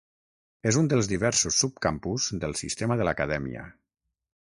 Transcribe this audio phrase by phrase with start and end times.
[0.69, 3.67] És un dels diversos subcampus del sistema de l'Acadèmia.